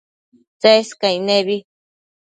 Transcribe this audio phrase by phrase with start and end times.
[0.59, 1.57] Tsescaic nebi